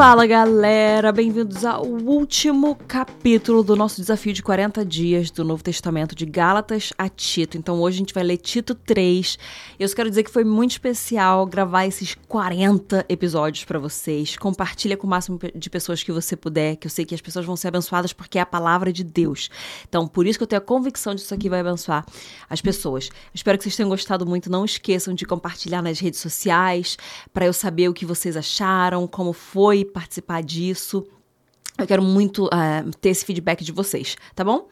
Fala 0.00 0.26
galera, 0.26 1.12
bem-vindos 1.12 1.62
ao 1.62 1.84
último 1.84 2.74
capítulo 2.88 3.62
do 3.62 3.76
nosso 3.76 4.00
desafio 4.00 4.32
de 4.32 4.42
40 4.42 4.82
dias 4.82 5.30
do 5.30 5.44
Novo 5.44 5.62
Testamento 5.62 6.14
de 6.14 6.24
Gálatas 6.24 6.90
a 6.96 7.06
Tito. 7.06 7.58
Então 7.58 7.78
hoje 7.82 7.96
a 7.96 7.98
gente 7.98 8.14
vai 8.14 8.24
ler 8.24 8.38
Tito 8.38 8.74
3. 8.74 9.38
Eu 9.78 9.86
só 9.86 9.94
quero 9.94 10.08
dizer 10.08 10.22
que 10.22 10.30
foi 10.30 10.42
muito 10.42 10.70
especial 10.70 11.44
gravar 11.44 11.84
esses 11.84 12.14
40 12.26 13.04
episódios 13.10 13.66
para 13.66 13.78
vocês. 13.78 14.38
Compartilha 14.38 14.96
com 14.96 15.06
o 15.06 15.10
máximo 15.10 15.38
de 15.54 15.68
pessoas 15.68 16.02
que 16.02 16.10
você 16.10 16.34
puder, 16.34 16.76
que 16.76 16.86
eu 16.86 16.90
sei 16.90 17.04
que 17.04 17.14
as 17.14 17.20
pessoas 17.20 17.44
vão 17.44 17.54
ser 17.54 17.68
abençoadas 17.68 18.14
porque 18.14 18.38
é 18.38 18.40
a 18.40 18.46
palavra 18.46 18.90
de 18.90 19.04
Deus. 19.04 19.50
Então 19.86 20.08
por 20.08 20.26
isso 20.26 20.38
que 20.38 20.42
eu 20.44 20.48
tenho 20.48 20.62
a 20.62 20.64
convicção 20.64 21.14
de 21.14 21.20
que 21.20 21.26
isso 21.26 21.34
aqui 21.34 21.50
vai 21.50 21.60
abençoar 21.60 22.06
as 22.48 22.62
pessoas. 22.62 23.10
Espero 23.34 23.58
que 23.58 23.64
vocês 23.64 23.76
tenham 23.76 23.90
gostado 23.90 24.24
muito. 24.24 24.50
Não 24.50 24.64
esqueçam 24.64 25.12
de 25.12 25.26
compartilhar 25.26 25.82
nas 25.82 26.00
redes 26.00 26.20
sociais 26.20 26.96
para 27.34 27.44
eu 27.44 27.52
saber 27.52 27.90
o 27.90 27.92
que 27.92 28.06
vocês 28.06 28.34
acharam, 28.34 29.06
como 29.06 29.34
foi 29.34 29.89
participar 29.90 30.42
disso. 30.42 31.06
Eu 31.78 31.86
quero 31.86 32.02
muito 32.02 32.46
uh, 32.46 32.90
ter 33.00 33.10
esse 33.10 33.24
feedback 33.24 33.64
de 33.64 33.72
vocês, 33.72 34.16
tá 34.34 34.44
bom? 34.44 34.68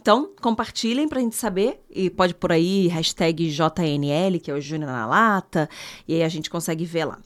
Então, 0.00 0.30
compartilhem 0.40 1.08
pra 1.08 1.20
gente 1.20 1.36
saber. 1.36 1.80
E 1.90 2.10
pode 2.10 2.34
por 2.34 2.50
aí 2.50 2.88
hashtag 2.88 3.48
JNL, 3.48 4.40
que 4.40 4.50
é 4.50 4.54
o 4.54 4.60
Júnior 4.60 4.90
na 4.90 5.06
Lata, 5.06 5.68
e 6.06 6.14
aí 6.14 6.22
a 6.22 6.28
gente 6.28 6.50
consegue 6.50 6.84
ver 6.84 7.04
lá. 7.04 7.18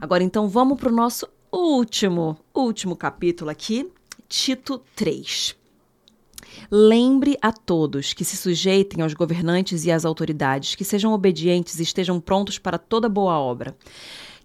Agora, 0.00 0.24
então, 0.24 0.48
vamos 0.48 0.78
pro 0.78 0.90
nosso 0.90 1.28
último, 1.52 2.38
último 2.54 2.96
capítulo 2.96 3.50
aqui, 3.50 3.90
Tito 4.28 4.80
3. 4.96 5.56
Lembre 6.70 7.36
a 7.40 7.52
todos 7.52 8.12
que 8.12 8.24
se 8.24 8.36
sujeitem 8.36 9.02
aos 9.02 9.14
governantes 9.14 9.84
e 9.84 9.92
às 9.92 10.04
autoridades, 10.04 10.74
que 10.74 10.84
sejam 10.84 11.12
obedientes 11.12 11.78
e 11.78 11.82
estejam 11.82 12.20
prontos 12.20 12.58
para 12.58 12.78
toda 12.78 13.08
boa 13.08 13.38
obra 13.38 13.76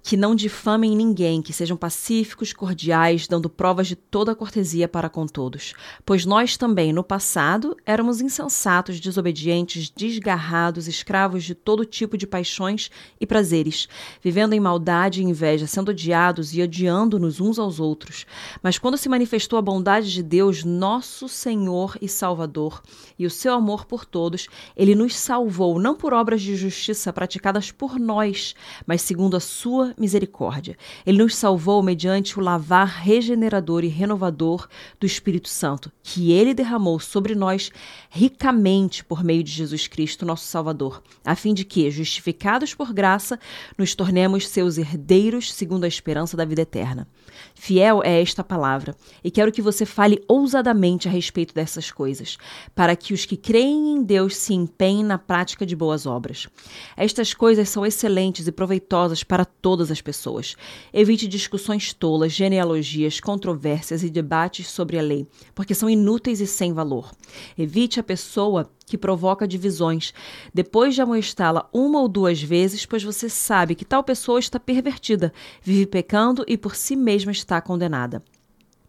que 0.06 0.16
não 0.16 0.36
difamem 0.36 0.96
ninguém, 0.96 1.42
que 1.42 1.52
sejam 1.52 1.76
pacíficos, 1.76 2.54
cordiais, 2.54 3.28
dando 3.28 3.50
provas 3.50 3.88
de 3.88 3.96
toda 3.96 4.34
a 4.34 4.36
cortesia 4.36 4.88
para 4.88 5.10
com 5.10 5.26
todos. 5.26 5.74
Pois 6.06 6.28
nós 6.28 6.56
também, 6.56 6.94
no 6.94 7.04
passado, 7.04 7.76
éramos 7.84 8.22
insensatos, 8.22 9.00
desobedientes, 9.00 9.90
desgarrados, 9.90 10.88
escravos 10.88 11.44
de 11.44 11.56
todo 11.56 11.84
tipo 11.84 12.20
de 12.20 12.28
paixões 12.28 12.92
e 13.20 13.26
prazeres, 13.26 13.90
vivendo 14.22 14.54
em 14.54 14.60
maldade 14.60 15.22
e 15.22 15.24
inveja, 15.24 15.66
sendo 15.66 15.90
odiados 15.90 16.54
e 16.54 16.62
odiando-nos 16.62 17.42
uns 17.42 17.58
aos 17.58 17.80
outros. 17.80 18.28
Mas 18.62 18.78
quando 18.78 18.98
se 18.98 19.10
manifestou 19.10 19.58
a 19.58 19.62
bondade 19.64 20.14
de 20.14 20.22
Deus, 20.22 20.64
nosso 20.64 21.28
Senhor 21.28 21.98
e 22.00 22.08
Salvador, 22.08 22.84
e 23.18 23.26
o 23.26 23.32
seu 23.32 23.56
amor 23.56 23.86
por 23.88 24.06
todos, 24.06 24.48
ele 24.78 24.94
nos 24.94 25.16
salvou, 25.16 25.80
não 25.80 25.96
por 25.96 26.14
obras 26.14 26.44
de 26.44 26.56
justiça 26.56 27.12
praticadas 27.12 27.72
por 27.72 27.98
nós, 27.98 28.54
mas 28.86 29.02
segundo 29.02 29.36
a 29.36 29.40
sua 29.40 29.95
misericórdia. 29.98 30.78
Ele 31.06 31.20
nos 31.20 31.36
salvou 31.36 31.82
mediante 31.82 32.40
o 32.40 32.42
lavar 32.42 32.88
regenerador 32.88 33.84
e 33.84 33.88
renovador 33.88 34.68
do 35.00 35.06
Espírito 35.06 35.50
Santo, 35.50 35.92
que 36.04 36.32
ele 36.32 36.54
derramou 36.54 37.00
sobre 37.00 37.36
nós 37.36 37.72
ricamente 38.10 39.04
por 39.04 39.24
meio 39.24 39.44
de 39.44 39.52
Jesus 39.52 39.88
Cristo, 39.88 40.26
nosso 40.26 40.46
Salvador, 40.46 41.02
a 41.24 41.36
fim 41.36 41.54
de 41.54 41.66
que, 41.66 41.90
justificados 41.92 42.74
por 42.74 42.94
graça, 42.94 43.40
nos 43.78 43.96
tornemos 43.96 44.48
seus 44.48 44.78
herdeiros 44.78 45.54
segundo 45.54 45.84
a 45.84 45.88
esperança 45.88 46.38
da 46.38 46.46
vida 46.46 46.62
eterna. 46.62 47.08
Fiel 47.54 48.02
é 48.04 48.22
esta 48.22 48.44
palavra, 48.44 48.96
e 49.24 49.32
quero 49.32 49.52
que 49.52 49.62
você 49.62 49.86
fale 49.86 50.24
ousadamente 50.28 51.08
a 51.08 51.12
respeito 51.12 51.54
dessas 51.54 51.92
coisas, 51.92 52.38
para 52.74 52.96
que 52.96 53.14
os 53.14 53.26
que 53.26 53.38
creem 53.38 53.94
em 53.94 54.04
Deus 54.04 54.36
se 54.36 54.54
empenhem 54.54 55.04
na 55.04 55.18
prática 55.18 55.66
de 55.66 55.76
boas 55.76 56.06
obras. 56.06 56.48
Estas 56.96 57.34
coisas 57.34 57.70
são 57.70 57.86
excelentes 57.86 58.48
e 58.48 58.52
proveitosas 58.52 59.24
para 59.24 59.46
todas 59.46 59.85
as 59.92 60.02
pessoas. 60.02 60.56
Evite 60.94 61.28
discussões 61.28 61.94
tolas, 61.94 62.32
genealogias, 62.32 63.20
controvérsias 63.20 64.04
e 64.04 64.10
debates 64.10 64.68
sobre 64.68 64.98
a 64.98 65.02
lei, 65.02 65.28
porque 65.54 65.74
são 65.74 65.90
inúteis 65.90 66.42
e 66.42 66.48
sem 66.48 66.74
valor. 66.74 67.12
Evite 67.58 68.00
a 68.00 68.04
pessoa 68.04 68.70
que 68.86 68.98
provoca 68.98 69.48
divisões, 69.48 70.14
depois 70.54 70.94
de 70.96 71.02
amoestá-la 71.02 71.68
uma 71.74 72.00
ou 72.00 72.08
duas 72.08 72.42
vezes, 72.42 72.86
pois 72.86 73.04
você 73.04 73.28
sabe 73.30 73.76
que 73.76 73.86
tal 73.86 74.04
pessoa 74.04 74.40
está 74.40 74.60
pervertida, 74.60 75.34
vive 75.62 75.86
pecando 75.86 76.46
e 76.48 76.58
por 76.58 76.76
si 76.76 76.96
mesma 76.96 77.32
está 77.32 77.60
condenada. 77.62 78.22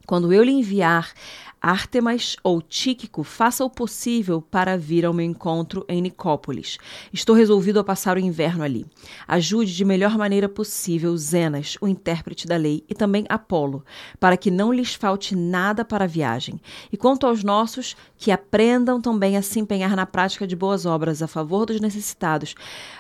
Quando 0.06 0.32
eu 0.32 0.44
lhe 0.44 0.52
enviar 0.52 1.12
Artemas 1.60 2.36
ou 2.44 2.60
Tíquico, 2.62 3.24
faça 3.24 3.64
o 3.64 3.70
possível 3.70 4.40
para 4.40 4.76
vir 4.76 5.04
ao 5.04 5.12
meu 5.12 5.24
encontro 5.24 5.84
em 5.88 6.00
Nicópolis. 6.00 6.78
Estou 7.12 7.34
resolvido 7.34 7.80
a 7.80 7.84
passar 7.84 8.16
o 8.16 8.20
inverno 8.20 8.62
ali. 8.62 8.86
Ajude 9.26 9.74
de 9.74 9.84
melhor 9.84 10.16
maneira 10.16 10.48
possível 10.48 11.16
Zenas, 11.16 11.76
o 11.80 11.88
intérprete 11.88 12.46
da 12.46 12.56
lei, 12.56 12.84
e 12.88 12.94
também 12.94 13.24
Apolo, 13.28 13.84
para 14.20 14.36
que 14.36 14.50
não 14.50 14.72
lhes 14.72 14.94
falte 14.94 15.34
nada 15.34 15.84
para 15.84 16.04
a 16.04 16.08
viagem. 16.08 16.60
E 16.92 16.96
quanto 16.96 17.26
aos 17.26 17.42
nossos, 17.42 17.96
que 18.16 18.30
aprendam 18.30 19.00
também 19.00 19.36
a 19.36 19.42
se 19.42 19.58
empenhar 19.58 19.96
na 19.96 20.06
prática 20.06 20.46
de 20.46 20.54
boas 20.54 20.86
obras 20.86 21.22
a 21.22 21.26
favor 21.26 21.66
dos 21.66 21.80
necessitados, 21.80 22.54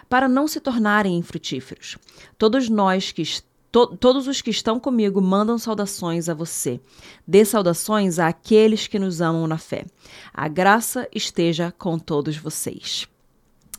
para 0.08 0.28
não 0.28 0.48
se 0.48 0.60
tornarem 0.60 1.16
infrutíferos. 1.16 1.96
Todos 2.38 2.68
nós 2.68 3.12
que 3.12 3.22
estamos 3.22 3.55
To 3.76 3.86
todos 3.86 4.26
os 4.26 4.40
que 4.40 4.48
estão 4.48 4.80
comigo 4.80 5.20
mandam 5.20 5.58
saudações 5.58 6.30
a 6.30 6.34
você. 6.34 6.80
Dê 7.28 7.44
saudações 7.44 8.18
àqueles 8.18 8.86
que 8.86 8.98
nos 8.98 9.20
amam 9.20 9.46
na 9.46 9.58
fé. 9.58 9.84
A 10.32 10.48
graça 10.48 11.06
esteja 11.14 11.70
com 11.76 11.98
todos 11.98 12.38
vocês. 12.38 13.06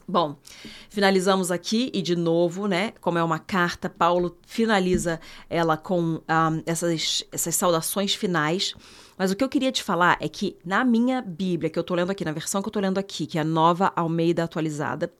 Bom, 0.07 0.37
finalizamos 0.87 1.49
aqui 1.49 1.89
e 1.95 2.03
de 2.03 2.15
novo, 2.15 2.67
né? 2.67 2.93
Como 3.01 3.17
é 3.17 3.23
uma 3.23 3.39
carta, 3.39 3.89
Paulo 3.89 4.37
finaliza 4.45 5.19
ela 5.49 5.75
com 5.75 5.99
um, 5.99 6.21
essas, 6.63 7.23
essas 7.31 7.55
saudações 7.55 8.13
finais. 8.13 8.75
Mas 9.17 9.31
o 9.31 9.35
que 9.35 9.43
eu 9.43 9.49
queria 9.49 9.71
te 9.71 9.81
falar 9.81 10.15
é 10.21 10.29
que 10.29 10.55
na 10.63 10.85
minha 10.85 11.23
Bíblia, 11.23 11.71
que 11.71 11.79
eu 11.79 11.83
tô 11.83 11.95
lendo 11.95 12.11
aqui, 12.11 12.23
na 12.23 12.31
versão 12.31 12.61
que 12.61 12.67
eu 12.67 12.73
tô 12.73 12.79
lendo 12.79 12.99
aqui, 12.99 13.25
que 13.25 13.39
é 13.39 13.41
a 13.41 13.43
nova 13.43 13.91
Almeida 13.95 14.43
atualizada, 14.43 15.11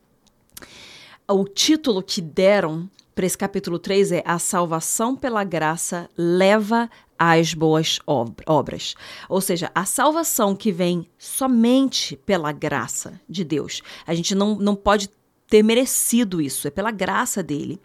o 1.27 1.45
título 1.45 2.03
que 2.03 2.21
deram 2.21 2.87
para 3.17 3.25
esse 3.25 3.35
capítulo 3.35 3.79
3 3.79 4.11
é 4.11 4.23
A 4.27 4.37
salvação 4.37 5.15
pela 5.15 5.43
graça 5.43 6.07
leva 6.15 6.87
às 7.17 7.51
boas 7.51 7.99
obras. 8.05 8.93
Ou 9.27 9.41
seja, 9.41 9.71
a 9.73 9.85
salvação 9.85 10.55
que 10.55 10.71
vem 10.71 11.09
somente 11.17 12.15
pela 12.15 12.51
graça 12.51 13.19
de 13.27 13.43
Deus. 13.43 13.81
A 14.05 14.13
gente 14.13 14.35
não, 14.35 14.53
não 14.53 14.75
pode 14.75 15.09
ter 15.47 15.63
merecido 15.63 16.39
isso, 16.39 16.67
é 16.67 16.69
pela 16.69 16.91
graça 16.91 17.41
dele. 17.41 17.81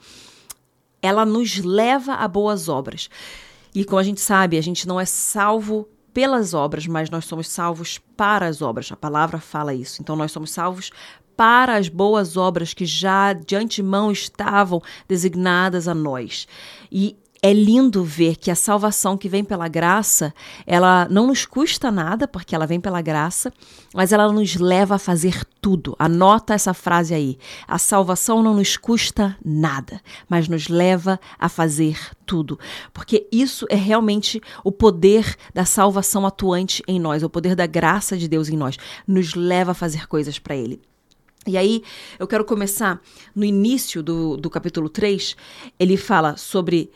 Ela 1.00 1.24
nos 1.24 1.56
leva 1.64 2.12
a 2.12 2.28
boas 2.28 2.68
obras. 2.68 3.08
E 3.74 3.86
como 3.86 4.00
a 4.00 4.04
gente 4.04 4.20
sabe, 4.20 4.58
a 4.58 4.62
gente 4.62 4.86
não 4.86 5.00
é 5.00 5.06
salvo 5.06 5.88
pelas 6.12 6.52
obras, 6.52 6.86
mas 6.86 7.08
nós 7.08 7.24
somos 7.24 7.48
salvos 7.48 7.98
para 8.18 8.46
as 8.46 8.60
obras. 8.60 8.92
A 8.92 8.96
palavra 8.96 9.38
fala 9.38 9.72
isso. 9.72 10.02
Então 10.02 10.14
nós 10.14 10.30
somos 10.30 10.50
salvos 10.50 10.90
para 11.36 11.76
as 11.76 11.88
boas 11.88 12.36
obras 12.36 12.74
que 12.74 12.86
já 12.86 13.32
de 13.32 13.56
antemão 13.56 14.12
estavam 14.12 14.82
designadas 15.08 15.88
a 15.88 15.94
nós. 15.94 16.46
E 16.90 17.16
é 17.44 17.52
lindo 17.52 18.04
ver 18.04 18.36
que 18.36 18.52
a 18.52 18.54
salvação 18.54 19.18
que 19.18 19.28
vem 19.28 19.42
pela 19.42 19.66
graça, 19.66 20.32
ela 20.64 21.08
não 21.10 21.26
nos 21.26 21.44
custa 21.44 21.90
nada, 21.90 22.28
porque 22.28 22.54
ela 22.54 22.68
vem 22.68 22.80
pela 22.80 23.02
graça, 23.02 23.52
mas 23.92 24.12
ela 24.12 24.32
nos 24.32 24.54
leva 24.54 24.94
a 24.94 24.98
fazer 24.98 25.44
tudo. 25.60 25.96
Anota 25.98 26.54
essa 26.54 26.72
frase 26.72 27.12
aí. 27.12 27.36
A 27.66 27.78
salvação 27.78 28.44
não 28.44 28.54
nos 28.54 28.76
custa 28.76 29.36
nada, 29.44 30.00
mas 30.28 30.46
nos 30.46 30.68
leva 30.68 31.18
a 31.36 31.48
fazer 31.48 31.98
tudo. 32.24 32.56
Porque 32.92 33.26
isso 33.32 33.66
é 33.68 33.76
realmente 33.76 34.40
o 34.62 34.70
poder 34.70 35.36
da 35.52 35.64
salvação 35.64 36.24
atuante 36.24 36.80
em 36.86 37.00
nós, 37.00 37.24
o 37.24 37.30
poder 37.30 37.56
da 37.56 37.66
graça 37.66 38.16
de 38.16 38.28
Deus 38.28 38.48
em 38.48 38.56
nós. 38.56 38.76
Nos 39.04 39.34
leva 39.34 39.72
a 39.72 39.74
fazer 39.74 40.06
coisas 40.06 40.38
para 40.38 40.54
Ele. 40.54 40.80
E 41.46 41.56
aí, 41.56 41.82
eu 42.18 42.26
quero 42.26 42.44
começar 42.44 43.00
no 43.34 43.44
início 43.44 44.02
do, 44.02 44.36
do 44.36 44.48
capítulo 44.48 44.88
3. 44.88 45.36
Ele 45.78 45.96
fala 45.96 46.36
sobre 46.36 46.90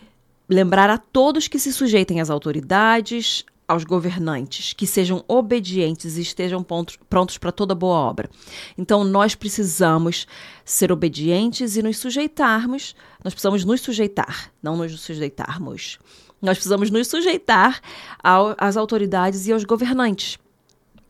lembrar 0.48 0.88
a 0.88 0.98
todos 0.98 1.48
que 1.48 1.58
se 1.58 1.72
sujeitem 1.72 2.20
às 2.20 2.30
autoridades, 2.30 3.44
aos 3.66 3.82
governantes, 3.82 4.72
que 4.72 4.86
sejam 4.86 5.24
obedientes 5.26 6.16
e 6.16 6.20
estejam 6.20 6.64
prontos 7.08 7.36
para 7.36 7.50
toda 7.50 7.74
boa 7.74 7.96
obra. 7.96 8.30
Então, 8.78 9.02
nós 9.02 9.34
precisamos 9.34 10.26
ser 10.64 10.92
obedientes 10.92 11.76
e 11.76 11.82
nos 11.82 11.98
sujeitarmos. 11.98 12.94
Nós 13.24 13.34
precisamos 13.34 13.64
nos 13.64 13.80
sujeitar, 13.80 14.52
não 14.62 14.76
nos 14.76 15.00
sujeitarmos. 15.00 15.98
Nós 16.40 16.56
precisamos 16.58 16.90
nos 16.90 17.08
sujeitar 17.08 17.80
ao, 18.22 18.54
às 18.58 18.76
autoridades 18.76 19.48
e 19.48 19.52
aos 19.52 19.64
governantes. 19.64 20.38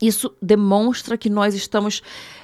Isso 0.01 0.33
demonstra 0.41 1.17
que 1.17 1.29
nós 1.29 1.55
estamos 1.55 2.01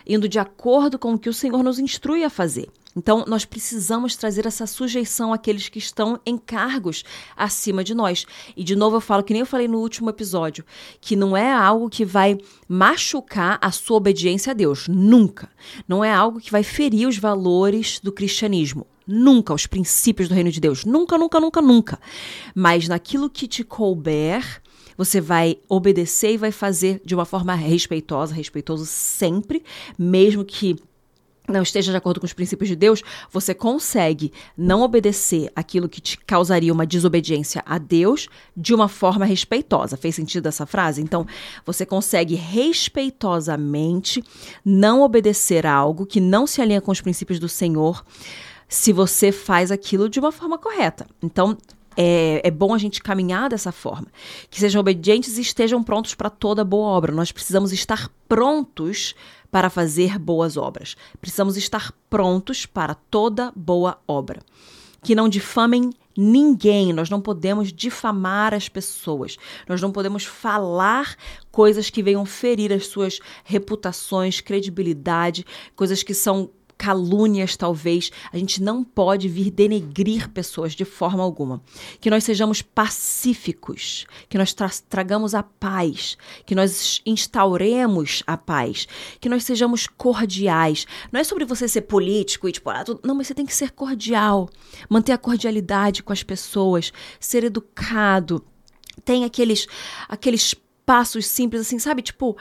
indo 0.08 0.28
de 0.28 0.40
acordo 0.40 0.98
com 0.98 1.14
o 1.14 1.20
que 1.20 1.30
o 1.30 1.34
Senhor 1.34 1.64
nos 1.64 1.80
instrui 1.80 2.24
a 2.24 2.30
fazer. 2.30 2.70
Então, 2.96 3.26
nós 3.28 3.44
precisamos 3.44 4.16
trazer 4.16 4.46
essa 4.46 4.68
sujeição 4.68 5.34
àqueles 5.34 5.68
que 5.68 5.80
estão 5.80 6.20
em 6.26 6.38
cargos 6.38 7.04
acima 7.36 7.84
de 7.84 7.96
nós. 7.96 8.26
E, 8.56 8.64
de 8.64 8.76
novo, 8.76 8.98
eu 8.98 9.02
falo 9.02 9.24
que 9.24 9.34
nem 9.34 9.40
eu 9.40 9.46
falei 9.46 9.68
no 9.68 9.80
último 9.80 10.10
episódio, 10.10 10.64
que 11.02 11.16
não 11.16 11.36
é 11.36 11.52
algo 11.52 11.90
que 11.90 12.06
vai 12.06 12.38
machucar 12.68 13.58
a 13.62 13.72
sua 13.72 13.98
obediência 13.98 14.52
a 14.52 14.54
Deus. 14.54 14.88
Nunca. 14.88 15.50
Não 15.88 16.04
é 16.04 16.14
algo 16.14 16.40
que 16.40 16.52
vai 16.52 16.64
ferir 16.64 17.08
os 17.08 17.18
valores 17.18 18.00
do 18.00 18.12
cristianismo. 18.12 18.86
nunca 19.06 19.54
os 19.54 19.68
princípios 19.68 20.30
do 20.30 20.36
reino 20.36 20.52
de 20.52 20.62
Deus, 20.62 20.86
nunca, 20.86 21.18
nunca, 21.18 21.40
nunca, 21.40 21.62
nunca. 21.62 22.00
Mas 22.56 22.88
naquilo 22.88 23.30
que 23.30 23.48
te 23.48 23.64
couber, 23.64 24.62
você 24.98 25.20
vai 25.20 25.58
obedecer 25.68 26.34
e 26.34 26.38
vai 26.38 26.52
fazer 26.52 27.02
de 27.04 27.16
uma 27.16 27.26
forma 27.26 27.54
respeitosa, 27.56 28.34
respeitoso 28.34 28.86
sempre, 28.86 29.64
mesmo 29.98 30.44
que 30.44 30.78
não 31.48 31.62
esteja 31.62 31.92
de 31.92 31.98
acordo 31.98 32.20
com 32.20 32.26
os 32.26 32.34
princípios 32.34 32.70
de 32.70 32.76
Deus, 32.76 33.04
você 33.30 33.54
consegue 33.54 34.32
não 34.58 34.82
obedecer 34.82 35.52
aquilo 35.56 35.90
que 35.90 36.00
te 36.00 36.18
causaria 36.18 36.72
uma 36.72 36.86
desobediência 36.86 37.62
a 37.66 37.78
Deus 37.78 38.30
de 38.56 38.74
uma 38.74 38.88
forma 38.88 39.26
respeitosa. 39.26 39.98
Fez 39.98 40.16
sentido 40.16 40.48
essa 40.48 40.66
frase? 40.66 41.02
Então, 41.02 41.28
você 41.66 41.86
consegue 41.86 42.36
respeitosamente 42.36 44.24
não 44.64 45.02
obedecer 45.02 45.66
a 45.66 45.74
algo 45.74 46.06
que 46.06 46.22
não 46.22 46.48
se 46.48 46.62
alinha 46.62 46.82
com 46.82 46.92
os 46.92 47.02
princípios 47.02 47.40
do 47.40 47.50
Senhor 47.50 48.06
se 48.68 48.94
você 48.94 49.32
faz 49.32 49.70
aquilo 49.70 50.10
de 50.10 50.20
uma 50.20 50.32
forma 50.32 50.58
correta. 50.58 51.06
Então, 51.22 51.58
é, 51.96 52.42
é, 52.44 52.52
bom 52.52 52.74
a 52.74 52.78
gente 52.78 53.02
caminhar 53.02 53.50
dessa 53.50 53.72
forma. 53.72 54.08
Que 54.50 54.60
sejam 54.60 54.80
obedientes 54.80 55.38
e 55.38 55.42
estejam 55.42 55.84
prontos 55.84 56.16
para 56.16 56.30
toda 56.30 56.64
boa 56.64 56.88
obra. 56.88 57.12
Nós 57.12 57.32
precisamos 57.32 57.72
estar 57.72 58.10
prontos 58.28 59.16
para 59.52 59.70
fazer 59.70 60.18
boas 60.18 60.58
obras. 60.58 60.96
Precisamos 61.22 61.58
estar 61.58 61.94
prontos 62.10 62.66
para 62.66 62.96
toda 62.96 63.52
boa 63.56 64.00
obra. 64.08 64.42
Que 65.02 65.14
não 65.14 65.30
difamem 65.30 65.92
ninguém, 66.18 66.94
nós 66.94 67.10
não 67.10 67.20
podemos 67.20 67.74
difamar 67.74 68.54
as 68.54 68.70
pessoas, 68.70 69.38
nós 69.68 69.82
não 69.82 69.92
podemos 69.92 70.24
falar 70.24 71.16
coisas 71.52 71.90
que 71.90 72.04
venham 72.04 72.26
ferir 72.26 72.72
as 72.72 72.88
suas 72.88 73.20
reputações, 73.44 74.40
credibilidade, 74.40 75.46
coisas 75.76 76.04
que 76.04 76.14
são 76.14 76.50
calúnias, 76.78 77.56
talvez. 77.56 78.12
A 78.32 78.38
gente 78.38 78.62
não 78.62 78.84
pode 78.84 79.28
vir 79.28 79.52
denegrir 79.52 80.30
pessoas 80.30 80.74
de 80.74 80.86
forma 80.86 81.24
alguma. 81.24 81.62
Que 82.00 82.10
nós 82.10 82.24
sejamos 82.24 82.62
pacíficos, 82.62 84.06
que 84.30 84.38
nós 84.38 84.54
tra 84.54 84.70
tragamos 84.90 85.34
a 85.36 85.44
paz, 85.44 86.18
que 86.46 86.56
nós 86.56 87.02
instauremos 87.06 88.24
a 88.26 88.38
paz, 88.38 88.88
que 89.20 89.30
nós 89.30 89.44
sejamos 89.44 89.88
cordiais. 89.88 90.86
Não 91.12 91.20
é 91.20 91.24
sobre 91.24 91.46
você 91.46 91.68
ser 91.68 91.82
político 91.82 92.48
e 92.48 92.52
tipo, 92.52 92.70
ah, 92.70 92.84
não, 93.04 93.16
mas 93.16 93.28
você 93.28 93.34
tem 93.34 93.46
que 93.46 93.56
ser 93.56 93.72
cordial, 93.72 94.50
manter 94.90 95.12
a 95.12 95.18
cordialidade 95.18 96.04
com 96.04 96.14
as 96.14 96.24
pessoas, 96.24 96.92
ser 97.20 97.44
educado. 97.44 98.44
Tem 99.04 99.26
aqueles 99.26 99.68
aqueles 100.08 100.56
passos 100.86 101.26
simples 101.26 101.62
assim, 101.62 101.80
sabe? 101.80 102.02
Tipo, 102.02 102.38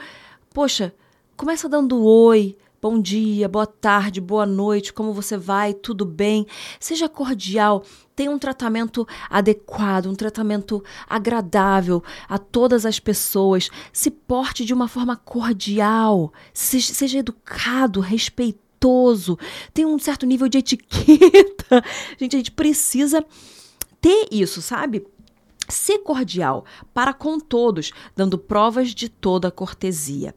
poxa, 0.53 0.93
começa 1.35 1.67
dando 1.67 2.03
oi, 2.03 2.57
Bom 2.83 2.99
dia, 2.99 3.47
boa 3.47 3.65
tarde, 3.65 4.19
boa 4.19 4.45
noite, 4.45 4.91
como 4.91 5.13
você 5.13 5.37
vai? 5.37 5.73
Tudo 5.73 6.03
bem? 6.03 6.45
Seja 6.81 7.07
cordial, 7.07 7.81
tenha 8.13 8.29
um 8.29 8.37
tratamento 8.37 9.07
adequado, 9.29 10.07
um 10.07 10.15
tratamento 10.15 10.83
agradável 11.07 12.03
a 12.27 12.37
todas 12.37 12.85
as 12.85 12.99
pessoas. 12.99 13.69
Se 13.93 14.11
porte 14.11 14.65
de 14.65 14.73
uma 14.73 14.89
forma 14.89 15.15
cordial, 15.15 16.33
seja 16.53 17.19
educado, 17.19 18.01
respeitoso, 18.01 19.39
tenha 19.73 19.87
um 19.87 19.97
certo 19.97 20.25
nível 20.25 20.49
de 20.49 20.57
etiqueta. 20.59 21.81
Gente, 22.19 22.35
a 22.35 22.39
gente 22.39 22.51
precisa 22.51 23.25
ter 24.01 24.27
isso, 24.29 24.61
sabe? 24.61 25.07
Ser 25.69 25.99
cordial 25.99 26.65
para 26.93 27.13
com 27.13 27.39
todos, 27.39 27.93
dando 28.13 28.37
provas 28.37 28.93
de 28.93 29.07
toda 29.07 29.49
cortesia. 29.49 30.35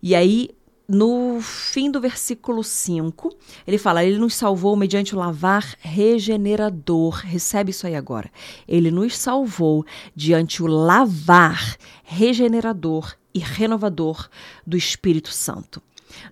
E 0.00 0.14
aí, 0.14 0.50
no 0.92 1.40
fim 1.40 1.88
do 1.88 2.00
versículo 2.00 2.64
5, 2.64 3.32
ele 3.64 3.78
fala: 3.78 4.04
Ele 4.04 4.18
nos 4.18 4.34
salvou 4.34 4.74
mediante 4.74 5.14
o 5.14 5.18
lavar 5.18 5.76
regenerador. 5.78 7.20
Recebe 7.24 7.70
isso 7.70 7.86
aí 7.86 7.94
agora. 7.94 8.28
Ele 8.66 8.90
nos 8.90 9.16
salvou 9.16 9.86
diante 10.16 10.64
o 10.64 10.66
lavar 10.66 11.76
regenerador 12.02 13.14
e 13.32 13.38
renovador 13.38 14.28
do 14.66 14.76
Espírito 14.76 15.30
Santo. 15.30 15.80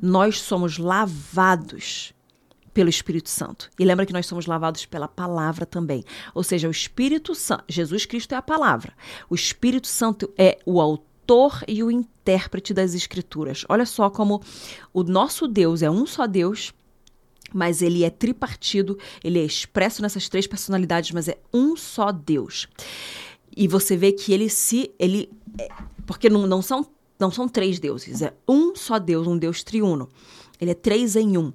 Nós 0.03 0.41
somos 0.41 0.77
lavados 0.77 2.13
pelo 2.75 2.91
Espírito 2.91 3.31
Santo. 3.31 3.71
E 3.79 3.85
lembra 3.85 4.07
que 4.07 4.13
nós 4.13 4.27
somos 4.27 4.47
lavados 4.47 4.85
pela 4.85 5.07
palavra 5.07 5.65
também. 5.65 6.05
Ou 6.35 6.43
seja, 6.43 6.67
o 6.67 6.73
Espírito 6.73 7.33
Santo, 7.33 7.65
Jesus 7.69 8.07
Cristo 8.07 8.35
é 8.35 8.37
a 8.37 8.43
palavra. 8.43 8.93
O 9.31 9.37
Espírito 9.37 9.87
Santo 9.87 10.29
é 10.37 10.59
o 10.67 10.81
autor 10.81 11.08
autor 11.29 11.63
e 11.69 11.83
o 11.83 11.91
intérprete 11.91 12.73
das 12.73 12.95
Escrituras. 12.95 13.65
Olha 13.69 13.85
só 13.85 14.09
como 14.09 14.43
o 14.95 15.03
nosso 15.03 15.47
Deus 15.47 15.83
é 15.83 15.91
um 15.91 16.07
só 16.07 16.27
Deus, 16.27 16.73
mas 17.53 17.83
ele 17.83 18.03
é 18.03 18.11
tripartido, 18.11 18.99
ele 19.23 19.39
é 19.39 19.45
expresso 19.45 20.01
nessas 20.01 20.29
três 20.29 20.47
personalidades, 20.47 21.11
mas 21.13 21.29
é 21.29 21.39
um 21.53 21.77
só 21.77 22.11
Deus. 22.11 22.67
E 23.55 23.69
você 23.69 23.97
vê 23.97 24.13
que 24.13 24.33
ele 24.33 24.49
se. 24.49 24.91
ele 24.99 25.31
é, 25.59 25.69
Porque 26.07 26.31
não, 26.31 26.47
não, 26.47 26.63
são, 26.63 26.87
não 27.19 27.31
são 27.31 27.47
três 27.47 27.79
deuses, 27.79 28.23
é 28.23 28.33
um 28.47 28.75
só 28.75 28.99
Deus, 28.99 29.27
um 29.27 29.37
Deus 29.37 29.63
triuno. 29.63 30.09
Ele 30.59 30.71
é 30.71 30.75
três 30.75 31.15
em 31.15 31.37
um. 31.37 31.53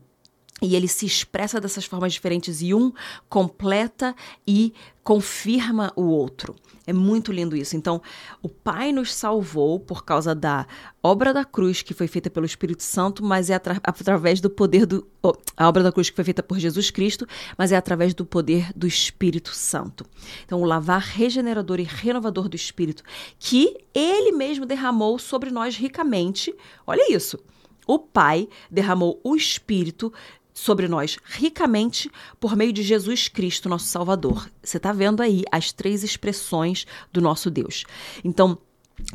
E 0.63 0.77
ele 0.77 0.87
se 0.87 1.05
expressa 1.05 1.59
dessas 1.59 1.83
formas 1.83 2.13
diferentes 2.13 2.61
e 2.61 2.73
um 2.73 2.93
completa 3.27 4.15
e 4.47 4.73
confirma 5.03 5.91
o 5.93 6.03
outro. 6.03 6.55
É 6.87 6.93
muito 6.93 7.33
lindo 7.33 7.53
isso. 7.53 7.75
Então, 7.75 8.01
o 8.41 8.47
Pai 8.47 8.93
nos 8.93 9.13
salvou 9.13 9.77
por 9.77 10.05
causa 10.05 10.33
da 10.33 10.65
obra 11.03 11.33
da 11.33 11.43
cruz 11.43 11.81
que 11.81 11.93
foi 11.93 12.07
feita 12.07 12.29
pelo 12.29 12.45
Espírito 12.45 12.81
Santo, 12.81 13.21
mas 13.21 13.49
é 13.49 13.55
atra 13.55 13.81
através 13.83 14.39
do 14.39 14.49
poder 14.49 14.85
do. 14.85 15.05
Oh, 15.21 15.33
a 15.57 15.67
obra 15.67 15.83
da 15.83 15.91
cruz 15.91 16.09
que 16.09 16.15
foi 16.15 16.23
feita 16.23 16.41
por 16.41 16.57
Jesus 16.57 16.89
Cristo, 16.89 17.27
mas 17.57 17.73
é 17.73 17.75
através 17.75 18.13
do 18.13 18.25
poder 18.25 18.71
do 18.73 18.87
Espírito 18.87 19.53
Santo. 19.53 20.05
Então, 20.45 20.61
o 20.61 20.65
lavar 20.65 21.01
regenerador 21.01 21.81
e 21.81 21.83
renovador 21.83 22.47
do 22.47 22.55
Espírito, 22.55 23.03
que 23.37 23.75
ele 23.93 24.31
mesmo 24.31 24.65
derramou 24.65 25.19
sobre 25.19 25.51
nós 25.51 25.75
ricamente. 25.75 26.55
Olha 26.87 27.13
isso. 27.13 27.37
O 27.85 27.99
Pai 27.99 28.47
derramou 28.71 29.19
o 29.23 29.35
Espírito 29.35 30.13
sobre 30.53 30.87
nós 30.87 31.17
ricamente 31.25 32.09
por 32.39 32.55
meio 32.55 32.71
de 32.71 32.83
Jesus 32.83 33.27
Cristo, 33.27 33.67
nosso 33.67 33.87
Salvador. 33.87 34.49
Você 34.61 34.77
está 34.77 34.91
vendo 34.91 35.21
aí 35.21 35.43
as 35.51 35.71
três 35.71 36.03
expressões 36.03 36.85
do 37.11 37.21
nosso 37.21 37.49
Deus. 37.49 37.83
Então, 38.23 38.57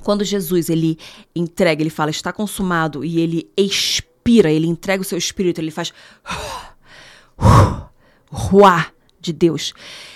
quando 0.02 0.24
Jesus 0.24 0.68
ele 0.68 0.98
entrega, 1.34 1.82
ele 1.82 1.90
fala 1.90 2.10
está 2.10 2.32
consumado 2.32 3.04
e 3.04 3.20
ele 3.20 3.50
expira, 3.56 4.50
ele 4.50 4.66
entrega 4.66 5.02
o 5.02 5.04
seu 5.04 5.16
espírito, 5.16 5.60
ele 5.60 5.70
faz 5.70 5.92
ruá 8.30 8.92
de 9.20 9.32
Deus. 9.32 9.74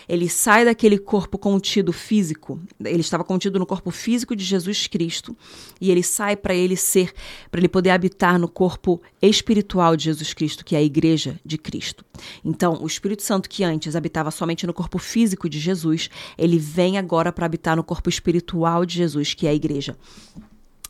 Ele 0.08 0.28
sai 0.28 0.64
daquele 0.64 0.98
corpo 0.98 1.38
contido 1.38 1.92
físico, 1.92 2.60
ele 2.84 3.00
estava 3.00 3.24
contido 3.24 3.58
no 3.58 3.66
corpo 3.66 3.90
físico 3.90 4.36
de 4.36 4.44
Jesus 4.44 4.86
Cristo, 4.86 5.36
e 5.80 5.90
ele 5.90 6.02
sai 6.02 6.36
para 6.36 6.54
ele 6.54 6.76
ser, 6.76 7.12
para 7.50 7.60
ele 7.60 7.68
poder 7.68 7.90
habitar 7.90 8.38
no 8.38 8.48
corpo 8.48 9.00
espiritual 9.20 9.96
de 9.96 10.04
Jesus 10.04 10.32
Cristo, 10.32 10.64
que 10.64 10.76
é 10.76 10.78
a 10.78 10.82
igreja 10.82 11.38
de 11.44 11.58
Cristo. 11.58 12.04
Então, 12.44 12.78
o 12.80 12.86
Espírito 12.86 13.22
Santo 13.22 13.48
que 13.48 13.64
antes 13.64 13.96
habitava 13.96 14.30
somente 14.30 14.66
no 14.66 14.74
corpo 14.74 14.98
físico 14.98 15.48
de 15.48 15.58
Jesus, 15.58 16.08
ele 16.38 16.58
vem 16.58 16.98
agora 16.98 17.32
para 17.32 17.46
habitar 17.46 17.76
no 17.76 17.84
corpo 17.84 18.08
espiritual 18.08 18.84
de 18.84 18.96
Jesus, 18.96 19.34
que 19.34 19.46
é 19.46 19.50
a 19.50 19.54
igreja. 19.54 19.96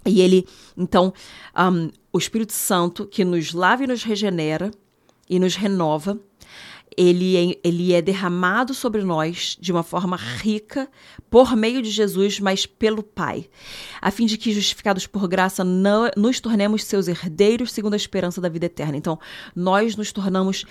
E 0.04 0.20
ele, 0.20 0.46
então, 0.76 1.12
um, 1.56 1.90
o 2.12 2.18
Espírito 2.18 2.52
Santo 2.52 3.06
que 3.06 3.24
nos 3.24 3.52
lava 3.52 3.84
e 3.84 3.86
nos 3.86 4.02
regenera 4.02 4.70
e 5.28 5.38
nos 5.38 5.54
renova, 5.54 6.18
ele 6.96 7.36
é, 7.36 7.58
ele 7.64 7.92
é 7.92 8.02
derramado 8.02 8.74
sobre 8.74 9.02
nós 9.02 9.56
de 9.60 9.72
uma 9.72 9.82
forma 9.82 10.16
rica 10.16 10.88
por 11.30 11.56
meio 11.56 11.82
de 11.82 11.90
Jesus, 11.90 12.40
mas 12.40 12.66
pelo 12.66 13.02
Pai, 13.02 13.48
a 14.00 14.10
fim 14.10 14.26
de 14.26 14.36
que, 14.36 14.52
justificados 14.52 15.06
por 15.06 15.26
graça, 15.28 15.64
não, 15.64 16.10
nos 16.16 16.40
tornemos 16.40 16.84
seus 16.84 17.08
herdeiros 17.08 17.72
segundo 17.72 17.94
a 17.94 17.96
esperança 17.96 18.40
da 18.40 18.48
vida 18.48 18.66
eterna. 18.66 18.96
Então, 18.96 19.18
nós 19.54 19.96
nos 19.96 20.12
tornamos 20.12 20.64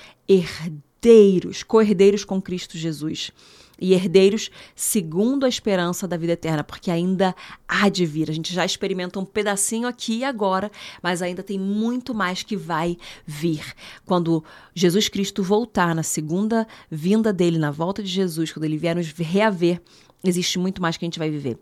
herdeiros, 1.02 1.64
co-herdeiros 1.64 2.24
com 2.24 2.40
Cristo 2.40 2.78
Jesus 2.78 3.32
e 3.80 3.94
herdeiros 3.94 4.52
segundo 4.76 5.44
a 5.44 5.50
esperança 5.50 6.08
da 6.08 6.16
vida 6.16 6.34
eterna, 6.34 6.64
porque 6.64 6.92
ainda 6.92 7.36
há 7.68 7.90
de 7.90 8.06
vir. 8.06 8.30
A 8.30 8.34
gente 8.34 8.54
já 8.54 8.64
experimenta 8.64 9.20
um 9.20 9.26
pedacinho 9.26 9.88
aqui 9.88 10.20
e 10.20 10.24
agora, 10.24 10.72
mas 11.02 11.24
ainda 11.24 11.42
tem 11.42 11.58
muito 11.58 12.14
mais 12.14 12.44
que 12.44 12.56
vai 12.56 12.96
vir. 13.26 13.74
Quando 14.06 14.44
Jesus 14.76 15.10
Cristo 15.10 15.42
voltar 15.42 15.96
na 15.96 16.04
segunda 16.04 16.68
vinda 16.92 17.34
dele, 17.34 17.58
na 17.58 17.72
volta 17.72 18.04
de 18.04 18.10
Jesus, 18.10 18.52
quando 18.54 18.66
ele 18.66 18.78
vier 18.78 18.96
nos 18.96 19.12
reaver, 19.12 19.82
existe 20.24 20.60
muito 20.60 20.80
mais 20.80 20.96
que 20.96 21.04
a 21.04 21.08
gente 21.08 21.20
vai 21.20 21.32
viver. 21.32 21.58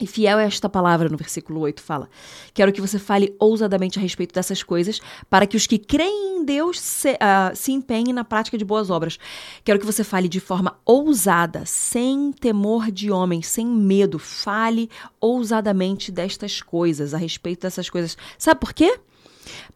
E 0.00 0.06
fiel 0.06 0.38
é 0.38 0.44
esta 0.44 0.68
palavra, 0.68 1.08
no 1.08 1.16
versículo 1.16 1.60
8 1.60 1.82
fala: 1.82 2.08
Quero 2.54 2.72
que 2.72 2.80
você 2.80 2.98
fale 2.98 3.34
ousadamente 3.38 3.98
a 3.98 4.02
respeito 4.02 4.32
dessas 4.32 4.62
coisas, 4.62 5.00
para 5.28 5.46
que 5.46 5.56
os 5.56 5.66
que 5.66 5.78
creem 5.78 6.38
em 6.38 6.44
Deus 6.44 6.80
se, 6.80 7.12
uh, 7.12 7.54
se 7.54 7.72
empenhem 7.72 8.12
na 8.12 8.24
prática 8.24 8.56
de 8.56 8.64
boas 8.64 8.90
obras. 8.90 9.18
Quero 9.64 9.78
que 9.80 9.86
você 9.86 10.04
fale 10.04 10.28
de 10.28 10.38
forma 10.38 10.78
ousada, 10.84 11.64
sem 11.66 12.32
temor 12.32 12.90
de 12.90 13.10
homem, 13.10 13.42
sem 13.42 13.66
medo. 13.66 14.18
Fale 14.18 14.88
ousadamente 15.20 16.12
destas 16.12 16.62
coisas, 16.62 17.12
a 17.12 17.18
respeito 17.18 17.62
dessas 17.62 17.90
coisas. 17.90 18.16
Sabe 18.38 18.60
por 18.60 18.72
quê? 18.72 19.00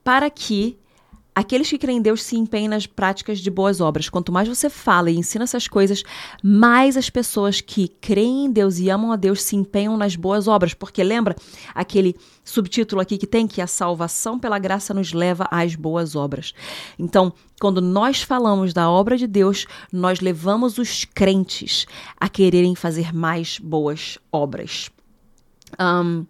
Para 0.04 0.30
que 0.30 0.76
Aqueles 1.34 1.70
que 1.70 1.78
creem 1.78 1.98
em 1.98 2.02
Deus 2.02 2.22
se 2.22 2.36
empenham 2.36 2.68
nas 2.68 2.86
práticas 2.86 3.38
de 3.38 3.50
boas 3.50 3.80
obras. 3.80 4.10
Quanto 4.10 4.30
mais 4.30 4.46
você 4.46 4.68
fala 4.68 5.10
e 5.10 5.16
ensina 5.16 5.44
essas 5.44 5.66
coisas, 5.66 6.02
mais 6.42 6.94
as 6.94 7.08
pessoas 7.08 7.60
que 7.60 7.88
creem 7.88 8.46
em 8.46 8.50
Deus 8.52 8.78
e 8.78 8.90
amam 8.90 9.12
a 9.12 9.16
Deus 9.16 9.42
se 9.42 9.56
empenham 9.56 9.96
nas 9.96 10.14
boas 10.14 10.46
obras. 10.46 10.74
Porque 10.74 11.02
lembra 11.02 11.34
aquele 11.74 12.14
subtítulo 12.44 13.00
aqui 13.00 13.16
que 13.16 13.26
tem 13.26 13.46
que 13.46 13.62
a 13.62 13.66
salvação 13.66 14.38
pela 14.38 14.58
graça 14.58 14.92
nos 14.92 15.14
leva 15.14 15.48
às 15.50 15.74
boas 15.74 16.14
obras. 16.14 16.52
Então, 16.98 17.32
quando 17.58 17.80
nós 17.80 18.20
falamos 18.20 18.74
da 18.74 18.90
obra 18.90 19.16
de 19.16 19.26
Deus, 19.26 19.66
nós 19.90 20.20
levamos 20.20 20.76
os 20.76 21.06
crentes 21.06 21.86
a 22.20 22.28
quererem 22.28 22.74
fazer 22.74 23.14
mais 23.14 23.58
boas 23.58 24.18
obras. 24.30 24.90
Um, 25.80 26.26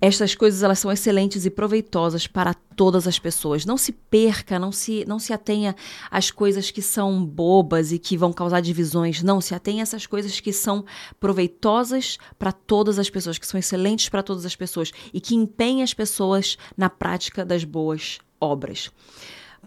estas 0.00 0.34
coisas 0.34 0.62
elas 0.62 0.78
são 0.78 0.90
excelentes 0.90 1.44
e 1.44 1.50
proveitosas 1.50 2.26
para 2.26 2.54
todas 2.54 3.06
as 3.06 3.18
pessoas. 3.18 3.66
Não 3.66 3.76
se 3.76 3.92
perca, 3.92 4.58
não 4.58 4.72
se 4.72 5.04
não 5.06 5.18
se 5.18 5.32
atenha 5.32 5.76
às 6.10 6.30
coisas 6.30 6.70
que 6.70 6.80
são 6.80 7.24
bobas 7.24 7.92
e 7.92 7.98
que 7.98 8.16
vão 8.16 8.32
causar 8.32 8.60
divisões. 8.60 9.22
Não, 9.22 9.40
se 9.40 9.54
atenha 9.54 9.82
a 9.82 9.84
essas 9.84 10.06
coisas 10.06 10.40
que 10.40 10.52
são 10.52 10.84
proveitosas 11.18 12.18
para 12.38 12.52
todas 12.52 12.98
as 12.98 13.10
pessoas, 13.10 13.36
que 13.36 13.46
são 13.46 13.60
excelentes 13.60 14.08
para 14.08 14.22
todas 14.22 14.46
as 14.46 14.56
pessoas 14.56 14.90
e 15.12 15.20
que 15.20 15.34
empenham 15.34 15.82
as 15.82 15.92
pessoas 15.92 16.56
na 16.76 16.88
prática 16.88 17.44
das 17.44 17.64
boas 17.64 18.18
obras. 18.40 18.90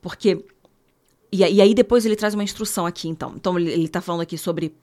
Porque 0.01 0.43
e 1.31 1.43
aí 1.43 1.73
depois 1.73 2.05
ele 2.05 2.15
traz 2.15 2.35
uma 2.35 2.43
instrução 2.43 2.85
aqui, 2.85 3.07
então. 3.07 3.33
Então 3.35 3.57
ele 3.57 3.85
está 3.85 3.99
falando 4.01 4.21
aqui 4.21 4.37
sobre 4.37 4.75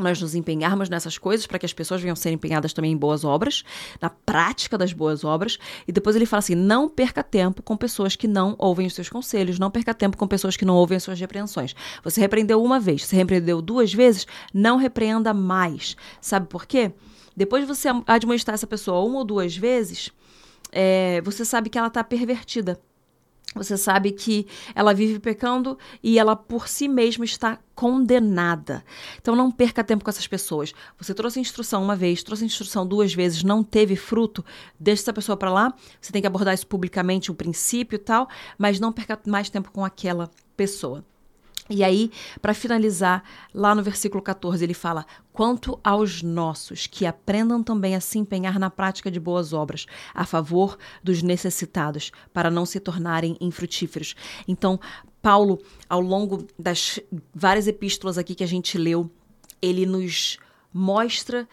nós 0.00 0.20
nos 0.20 0.34
empenharmos 0.34 0.88
nessas 0.88 1.18
coisas 1.18 1.46
para 1.46 1.58
que 1.58 1.66
as 1.66 1.72
pessoas 1.72 2.00
venham 2.00 2.16
ser 2.16 2.30
empenhadas 2.30 2.72
também 2.72 2.92
em 2.92 2.96
boas 2.96 3.24
obras, 3.24 3.64
na 4.00 4.10
prática 4.10 4.76
das 4.76 4.92
boas 4.92 5.24
obras. 5.24 5.58
E 5.86 5.92
depois 5.92 6.16
ele 6.16 6.26
fala 6.26 6.38
assim: 6.38 6.54
não 6.54 6.88
perca 6.88 7.22
tempo 7.22 7.62
com 7.62 7.76
pessoas 7.76 8.16
que 8.16 8.26
não 8.28 8.54
ouvem 8.58 8.86
os 8.86 8.94
seus 8.94 9.08
conselhos, 9.08 9.58
não 9.58 9.70
perca 9.70 9.94
tempo 9.94 10.16
com 10.16 10.26
pessoas 10.26 10.56
que 10.56 10.64
não 10.64 10.74
ouvem 10.74 10.96
as 10.96 11.02
suas 11.02 11.20
repreensões. 11.20 11.74
Você 12.02 12.20
repreendeu 12.20 12.62
uma 12.62 12.80
vez, 12.80 13.04
você 13.04 13.16
repreendeu 13.16 13.62
duas 13.62 13.92
vezes, 13.92 14.26
não 14.52 14.76
repreenda 14.76 15.32
mais. 15.34 15.96
Sabe 16.20 16.46
por 16.46 16.66
quê? 16.66 16.92
Depois 17.36 17.62
de 17.62 17.68
você 17.68 17.88
admoestar 18.06 18.54
essa 18.54 18.66
pessoa 18.66 19.06
uma 19.06 19.18
ou 19.18 19.24
duas 19.24 19.56
vezes, 19.56 20.10
é, 20.72 21.20
você 21.22 21.44
sabe 21.44 21.70
que 21.70 21.78
ela 21.78 21.88
está 21.88 22.02
pervertida. 22.04 22.80
Você 23.54 23.76
sabe 23.76 24.12
que 24.12 24.46
ela 24.76 24.94
vive 24.94 25.18
pecando 25.18 25.76
e 26.02 26.20
ela 26.20 26.36
por 26.36 26.68
si 26.68 26.86
mesma 26.86 27.24
está 27.24 27.58
condenada. 27.74 28.84
Então 29.20 29.34
não 29.34 29.50
perca 29.50 29.82
tempo 29.82 30.04
com 30.04 30.10
essas 30.10 30.26
pessoas. 30.26 30.72
Você 30.98 31.12
trouxe 31.12 31.40
instrução 31.40 31.82
uma 31.82 31.96
vez, 31.96 32.22
trouxe 32.22 32.44
instrução 32.44 32.86
duas 32.86 33.12
vezes, 33.12 33.42
não 33.42 33.64
teve 33.64 33.96
fruto, 33.96 34.44
deixa 34.78 35.02
essa 35.02 35.12
pessoa 35.12 35.36
para 35.36 35.50
lá. 35.50 35.74
Você 36.00 36.12
tem 36.12 36.22
que 36.22 36.28
abordar 36.28 36.54
isso 36.54 36.66
publicamente, 36.66 37.32
o 37.32 37.34
princípio 37.34 37.96
e 37.96 37.98
tal, 37.98 38.28
mas 38.56 38.78
não 38.78 38.92
perca 38.92 39.18
mais 39.26 39.50
tempo 39.50 39.72
com 39.72 39.84
aquela 39.84 40.30
pessoa. 40.56 41.04
E 41.70 41.84
aí, 41.84 42.10
para 42.42 42.52
finalizar, 42.52 43.22
lá 43.54 43.76
no 43.76 43.82
versículo 43.82 44.20
14, 44.20 44.64
ele 44.64 44.74
fala: 44.74 45.06
Quanto 45.32 45.78
aos 45.84 46.20
nossos, 46.20 46.88
que 46.88 47.06
aprendam 47.06 47.62
também 47.62 47.94
a 47.94 48.00
se 48.00 48.18
empenhar 48.18 48.58
na 48.58 48.68
prática 48.68 49.08
de 49.08 49.20
boas 49.20 49.52
obras, 49.52 49.86
a 50.12 50.26
favor 50.26 50.76
dos 51.02 51.22
necessitados, 51.22 52.10
para 52.32 52.50
não 52.50 52.66
se 52.66 52.80
tornarem 52.80 53.36
infrutíferos. 53.40 54.16
Então, 54.48 54.80
Paulo, 55.22 55.60
ao 55.88 56.00
longo 56.00 56.44
das 56.58 56.98
várias 57.32 57.68
epístolas 57.68 58.18
aqui 58.18 58.34
que 58.34 58.44
a 58.44 58.48
gente 58.48 58.76
leu, 58.76 59.08
ele 59.62 59.86
nos 59.86 60.38
mostra 60.72 61.48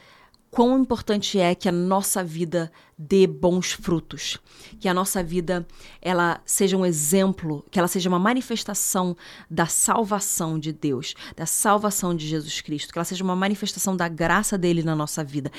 quão 0.49 0.79
importante 0.79 1.39
é 1.39 1.53
que 1.53 1.67
a 1.67 1.71
nossa 1.71 2.23
vida 2.23 2.71
dê 2.97 3.27
bons 3.27 3.73
frutos, 3.73 4.39
que 4.79 4.87
a 4.87 4.93
nossa 4.93 5.21
vida 5.23 5.67
ela 6.01 6.41
seja 6.45 6.75
um 6.75 6.85
exemplo, 6.85 7.65
que 7.69 7.77
ela 7.77 7.87
seja 7.87 8.09
uma 8.09 8.19
manifestação 8.19 9.15
da 9.49 9.65
salvação 9.65 10.57
de 10.57 10.71
Deus, 10.71 11.13
da 11.35 11.45
salvação 11.45 12.15
de 12.15 12.27
Jesus 12.27 12.61
Cristo, 12.61 12.91
que 12.91 12.97
ela 12.97 13.05
seja 13.05 13.23
uma 13.23 13.35
manifestação 13.35 13.95
da 13.95 14.07
graça 14.07 14.57
dele 14.57 14.83
na 14.83 14.95
nossa 14.95 15.23
vida, 15.23 15.51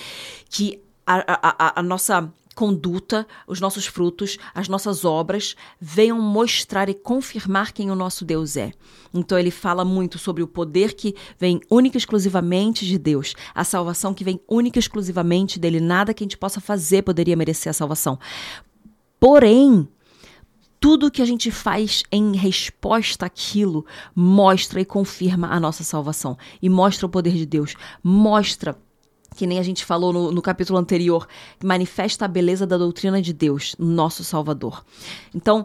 que 0.48 0.82
a, 1.06 1.16
a, 1.16 1.68
a, 1.68 1.80
a 1.80 1.82
nossa 1.82 2.32
conduta, 2.58 3.24
os 3.46 3.60
nossos 3.60 3.86
frutos, 3.86 4.36
as 4.52 4.68
nossas 4.68 5.04
obras 5.04 5.54
venham 5.80 6.20
mostrar 6.20 6.88
e 6.88 6.94
confirmar 6.94 7.70
quem 7.72 7.88
o 7.88 7.94
nosso 7.94 8.24
Deus 8.24 8.56
é. 8.56 8.72
Então 9.14 9.38
ele 9.38 9.52
fala 9.52 9.84
muito 9.84 10.18
sobre 10.18 10.42
o 10.42 10.48
poder 10.48 10.94
que 10.94 11.14
vem 11.38 11.60
única 11.70 11.96
e 11.96 12.00
exclusivamente 12.00 12.84
de 12.84 12.98
Deus, 12.98 13.36
a 13.54 13.62
salvação 13.62 14.12
que 14.12 14.24
vem 14.24 14.40
única 14.48 14.76
e 14.76 14.80
exclusivamente 14.80 15.56
dele, 15.56 15.78
nada 15.78 16.12
que 16.12 16.24
a 16.24 16.26
gente 16.26 16.36
possa 16.36 16.60
fazer 16.60 17.02
poderia 17.02 17.36
merecer 17.36 17.70
a 17.70 17.72
salvação. 17.72 18.18
Porém, 19.20 19.86
tudo 20.80 21.12
que 21.12 21.22
a 21.22 21.26
gente 21.26 21.52
faz 21.52 22.02
em 22.10 22.34
resposta 22.34 23.26
àquilo 23.26 23.86
mostra 24.16 24.80
e 24.80 24.84
confirma 24.84 25.46
a 25.46 25.60
nossa 25.60 25.84
salvação 25.84 26.36
e 26.60 26.68
mostra 26.68 27.06
o 27.06 27.08
poder 27.08 27.34
de 27.34 27.46
Deus, 27.46 27.76
mostra 28.02 28.76
que 29.38 29.46
nem 29.46 29.60
a 29.60 29.62
gente 29.62 29.84
falou 29.84 30.12
no, 30.12 30.32
no 30.32 30.42
capítulo 30.42 30.80
anterior, 30.80 31.28
manifesta 31.62 32.24
a 32.24 32.28
beleza 32.28 32.66
da 32.66 32.76
doutrina 32.76 33.22
de 33.22 33.32
Deus, 33.32 33.76
nosso 33.78 34.24
Salvador. 34.24 34.84
Então, 35.32 35.64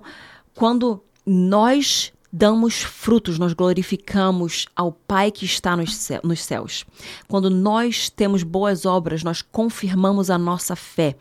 quando 0.53 1.03
nós 1.25 2.13
damos 2.31 2.83
frutos, 2.83 3.39
nós 3.39 3.51
glorificamos 3.53 4.67
ao 4.75 4.91
Pai 4.91 5.31
que 5.31 5.43
está 5.43 5.75
nos, 5.75 5.95
céu, 5.95 6.21
nos 6.23 6.43
céus. 6.43 6.85
Quando 7.27 7.49
nós 7.49 8.11
temos 8.11 8.43
boas 8.43 8.85
obras, 8.85 9.23
nós 9.23 9.41
confirmamos 9.41 10.29
a 10.29 10.37
nossa 10.37 10.75
fé. 10.75 11.15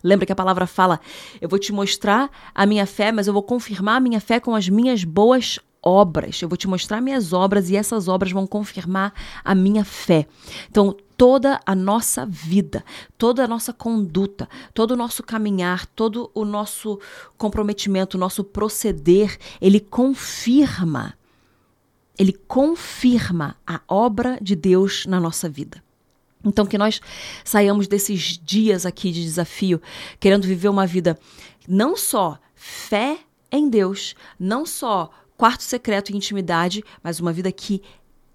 Lembra 0.00 0.26
que 0.26 0.32
a 0.32 0.36
palavra 0.36 0.64
fala: 0.64 1.00
Eu 1.40 1.48
vou 1.48 1.58
te 1.58 1.72
mostrar 1.72 2.30
a 2.54 2.64
minha 2.64 2.86
fé, 2.86 3.10
mas 3.10 3.26
eu 3.26 3.32
vou 3.32 3.42
confirmar 3.42 3.96
a 3.96 4.00
minha 4.00 4.20
fé 4.20 4.38
com 4.38 4.54
as 4.54 4.68
minhas 4.68 5.02
boas 5.02 5.58
obras. 5.86 6.42
Eu 6.42 6.48
vou 6.48 6.56
te 6.56 6.66
mostrar 6.66 7.00
minhas 7.00 7.32
obras 7.32 7.70
e 7.70 7.76
essas 7.76 8.08
obras 8.08 8.32
vão 8.32 8.44
confirmar 8.44 9.14
a 9.44 9.54
minha 9.54 9.84
fé. 9.84 10.26
Então, 10.68 10.96
toda 11.16 11.60
a 11.64 11.76
nossa 11.76 12.26
vida, 12.26 12.84
toda 13.16 13.44
a 13.44 13.48
nossa 13.48 13.72
conduta, 13.72 14.48
todo 14.74 14.90
o 14.90 14.96
nosso 14.96 15.22
caminhar, 15.22 15.86
todo 15.86 16.28
o 16.34 16.44
nosso 16.44 16.98
comprometimento, 17.38 18.16
o 18.16 18.20
nosso 18.20 18.42
proceder, 18.42 19.38
ele 19.60 19.78
confirma, 19.78 21.14
ele 22.18 22.32
confirma 22.32 23.56
a 23.64 23.80
obra 23.86 24.38
de 24.42 24.56
Deus 24.56 25.06
na 25.06 25.20
nossa 25.20 25.48
vida. 25.48 25.80
Então, 26.44 26.66
que 26.66 26.76
nós 26.76 27.00
saiamos 27.44 27.86
desses 27.86 28.38
dias 28.44 28.84
aqui 28.84 29.12
de 29.12 29.22
desafio, 29.22 29.80
querendo 30.18 30.46
viver 30.46 30.68
uma 30.68 30.86
vida 30.86 31.16
não 31.68 31.96
só 31.96 32.38
fé 32.54 33.18
em 33.50 33.68
Deus, 33.68 34.14
não 34.38 34.66
só 34.66 35.10
quarto 35.36 35.62
secreto 35.62 36.10
e 36.10 36.16
intimidade, 36.16 36.82
mas 37.02 37.20
uma 37.20 37.32
vida 37.32 37.50
que 37.52 37.82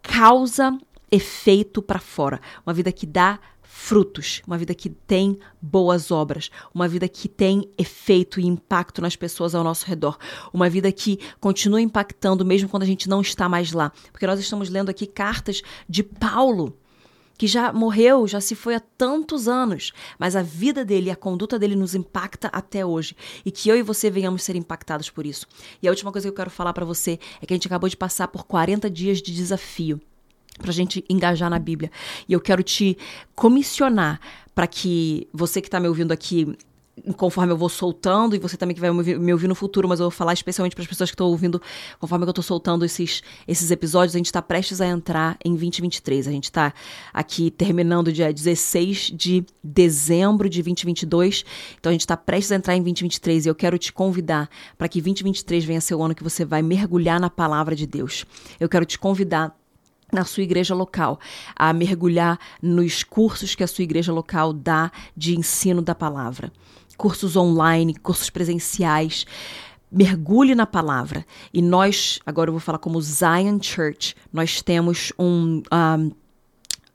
causa 0.01 0.77
efeito 1.11 1.81
para 1.81 1.99
fora, 1.99 2.39
uma 2.65 2.73
vida 2.73 2.91
que 2.91 3.05
dá 3.05 3.39
frutos, 3.61 4.41
uma 4.45 4.57
vida 4.57 4.75
que 4.75 4.89
tem 4.89 5.39
boas 5.61 6.11
obras, 6.11 6.51
uma 6.73 6.87
vida 6.87 7.07
que 7.07 7.27
tem 7.27 7.69
efeito 7.77 8.39
e 8.39 8.45
impacto 8.45 9.01
nas 9.01 9.15
pessoas 9.15 9.55
ao 9.55 9.63
nosso 9.63 9.85
redor, 9.85 10.17
uma 10.53 10.69
vida 10.69 10.91
que 10.91 11.19
continua 11.39 11.81
impactando 11.81 12.45
mesmo 12.45 12.69
quando 12.69 12.83
a 12.83 12.85
gente 12.85 13.09
não 13.09 13.21
está 13.21 13.49
mais 13.49 13.71
lá. 13.71 13.91
Porque 14.11 14.27
nós 14.27 14.39
estamos 14.39 14.69
lendo 14.69 14.89
aqui 14.89 15.07
cartas 15.07 15.61
de 15.89 16.03
Paulo, 16.03 16.77
que 17.41 17.47
já 17.47 17.73
morreu, 17.73 18.27
já 18.27 18.39
se 18.39 18.53
foi 18.53 18.75
há 18.75 18.79
tantos 18.79 19.47
anos, 19.47 19.93
mas 20.19 20.35
a 20.35 20.43
vida 20.43 20.85
dele 20.85 21.07
e 21.07 21.09
a 21.09 21.15
conduta 21.15 21.57
dele 21.57 21.75
nos 21.75 21.95
impacta 21.95 22.49
até 22.53 22.85
hoje 22.85 23.15
e 23.43 23.49
que 23.49 23.67
eu 23.67 23.75
e 23.75 23.81
você 23.81 24.11
venhamos 24.11 24.43
ser 24.43 24.55
impactados 24.55 25.09
por 25.09 25.25
isso. 25.25 25.47
E 25.81 25.87
a 25.87 25.91
última 25.91 26.11
coisa 26.11 26.27
que 26.27 26.29
eu 26.29 26.35
quero 26.35 26.51
falar 26.51 26.71
para 26.71 26.85
você 26.85 27.17
é 27.41 27.45
que 27.47 27.51
a 27.51 27.55
gente 27.55 27.65
acabou 27.65 27.89
de 27.89 27.97
passar 27.97 28.27
por 28.27 28.43
40 28.43 28.87
dias 28.91 29.23
de 29.23 29.33
desafio 29.33 29.99
para 30.59 30.71
gente 30.71 31.03
engajar 31.09 31.49
na 31.49 31.57
Bíblia. 31.57 31.89
E 32.29 32.33
eu 32.33 32.39
quero 32.39 32.61
te 32.61 32.95
comissionar 33.33 34.21
para 34.53 34.67
que 34.67 35.27
você 35.33 35.61
que 35.61 35.67
está 35.67 35.79
me 35.79 35.87
ouvindo 35.87 36.11
aqui 36.11 36.55
conforme 37.15 37.51
eu 37.51 37.57
vou 37.57 37.69
soltando, 37.69 38.35
e 38.35 38.39
você 38.39 38.57
também 38.57 38.75
que 38.75 38.81
vai 38.81 38.91
me 38.91 39.31
ouvir, 39.31 39.47
no 39.47 39.55
futuro, 39.55 39.87
mas 39.87 39.99
eu 39.99 40.05
vou 40.05 40.11
falar 40.11 40.33
especialmente 40.33 40.75
para 40.75 40.83
as 40.83 40.87
pessoas 40.87 41.09
que 41.09 41.15
estão 41.15 41.27
ouvindo, 41.27 41.61
conforme 41.99 42.25
eu 42.25 42.29
estou 42.29 42.43
soltando 42.43 42.85
esses, 42.85 43.23
esses 43.47 43.71
episódios, 43.71 44.15
a 44.15 44.19
gente 44.19 44.27
está 44.27 44.41
prestes 44.41 44.81
a 44.81 44.87
entrar 44.87 45.37
em 45.43 45.51
2023. 45.51 46.27
A 46.27 46.31
gente 46.31 46.45
está 46.45 46.73
aqui 47.13 47.49
terminando 47.49 48.11
dia 48.11 48.31
16 48.31 49.11
de 49.15 49.43
dezembro 49.63 50.49
de 50.49 50.61
2022, 50.61 51.45
então 51.79 51.89
a 51.89 51.93
gente 51.93 52.01
está 52.01 52.17
prestes 52.17 52.51
a 52.51 52.55
entrar 52.55 52.75
em 52.75 52.81
2023 52.81 53.45
e 53.45 53.49
eu 53.49 53.55
quero 53.55 53.77
te 53.77 53.91
convidar 53.91 54.49
para 54.77 54.87
que 54.87 55.01
2023 55.01 55.63
venha 55.63 55.81
ser 55.81 55.95
o 55.95 56.03
ano 56.03 56.13
que 56.13 56.23
você 56.23 56.45
vai 56.45 56.61
mergulhar 56.61 57.19
na 57.19 57.29
palavra 57.29 57.75
de 57.75 57.87
Deus. 57.87 58.25
Eu 58.59 58.69
quero 58.69 58.85
te 58.85 58.99
convidar 58.99 59.55
na 60.11 60.25
sua 60.25 60.43
igreja 60.43 60.75
local, 60.75 61.17
a 61.55 61.71
mergulhar 61.71 62.37
nos 62.61 63.01
cursos 63.01 63.55
que 63.55 63.63
a 63.63 63.67
sua 63.67 63.83
igreja 63.83 64.11
local 64.11 64.51
dá 64.51 64.91
de 65.15 65.37
ensino 65.37 65.81
da 65.81 65.95
palavra 65.95 66.51
cursos 67.01 67.35
online, 67.35 67.95
cursos 67.95 68.29
presenciais. 68.29 69.25
Mergulhe 69.91 70.53
na 70.53 70.67
palavra. 70.67 71.25
E 71.51 71.59
nós, 71.59 72.19
agora 72.23 72.49
eu 72.49 72.53
vou 72.53 72.59
falar 72.59 72.77
como 72.77 73.01
Zion 73.01 73.57
Church, 73.59 74.15
nós 74.31 74.61
temos 74.61 75.11
um, 75.17 75.63
um 75.97 76.11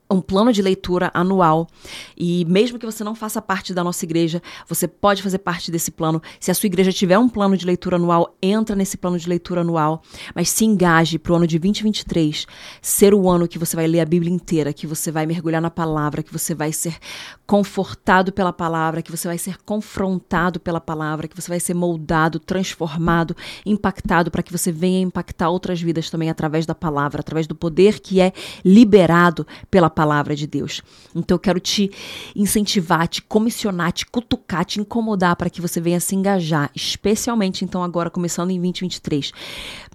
um 0.09 0.21
plano 0.21 0.53
de 0.53 0.61
leitura 0.61 1.11
anual. 1.13 1.67
E 2.15 2.45
mesmo 2.45 2.79
que 2.79 2.85
você 2.85 3.03
não 3.03 3.13
faça 3.13 3.41
parte 3.41 3.73
da 3.73 3.83
nossa 3.83 4.05
igreja, 4.05 4.41
você 4.67 4.87
pode 4.87 5.21
fazer 5.21 5.39
parte 5.39 5.71
desse 5.71 5.91
plano. 5.91 6.21
Se 6.39 6.51
a 6.51 6.53
sua 6.53 6.67
igreja 6.67 6.91
tiver 6.91 7.17
um 7.17 7.27
plano 7.27 7.57
de 7.57 7.65
leitura 7.65 7.97
anual, 7.97 8.35
entra 8.41 8.75
nesse 8.75 8.97
plano 8.97 9.19
de 9.19 9.27
leitura 9.27 9.61
anual, 9.61 10.01
mas 10.33 10.49
se 10.49 10.65
engaje 10.65 11.19
para 11.19 11.33
o 11.33 11.35
ano 11.35 11.47
de 11.47 11.59
2023 11.59 12.47
ser 12.81 13.13
o 13.13 13.29
ano 13.29 13.47
que 13.47 13.59
você 13.59 13.75
vai 13.75 13.87
ler 13.87 13.99
a 13.99 14.05
Bíblia 14.05 14.33
inteira, 14.33 14.73
que 14.73 14.87
você 14.87 15.11
vai 15.11 15.25
mergulhar 15.25 15.61
na 15.61 15.69
palavra, 15.69 16.23
que 16.23 16.31
você 16.31 16.55
vai 16.55 16.71
ser 16.71 16.97
confortado 17.45 18.31
pela 18.31 18.53
palavra, 18.53 19.01
que 19.01 19.11
você 19.11 19.27
vai 19.27 19.37
ser 19.37 19.57
confrontado 19.63 20.59
pela 20.59 20.79
palavra, 20.79 21.27
que 21.27 21.35
você 21.35 21.49
vai 21.49 21.59
ser 21.59 21.73
moldado, 21.73 22.39
transformado, 22.39 23.35
impactado 23.65 24.31
para 24.31 24.43
que 24.43 24.51
você 24.51 24.71
venha 24.71 24.99
impactar 24.99 25.49
outras 25.49 25.81
vidas 25.81 26.09
também 26.09 26.29
através 26.29 26.65
da 26.65 26.75
palavra, 26.75 27.19
através 27.19 27.47
do 27.47 27.55
poder 27.55 27.99
que 27.99 28.21
é 28.21 28.31
liberado 28.63 29.45
pela 29.69 29.89
palavra 29.97 30.35
de 30.35 30.45
Deus. 30.45 30.83
Então 31.15 31.33
eu 31.33 31.39
quero 31.39 31.59
te 31.59 31.89
incentivar, 32.35 33.07
te 33.07 33.19
comissionar, 33.23 33.91
te 33.91 34.05
cutucar, 34.05 34.63
te 34.63 34.79
incomodar 34.79 35.35
para 35.35 35.49
que 35.49 35.59
você 35.59 35.81
venha 35.81 35.99
se 35.99 36.15
engajar, 36.15 36.69
especialmente 36.75 37.65
então 37.65 37.81
agora 37.81 38.11
começando 38.11 38.51
em 38.51 38.61
2023. 38.61 39.31